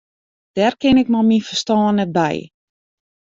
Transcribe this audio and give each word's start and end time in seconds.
Dêr 0.55 0.73
kin 0.81 1.01
ik 1.01 1.11
mei 1.11 1.25
myn 1.27 1.45
ferstân 1.47 1.91
net 1.97 2.09
by. 2.17 2.35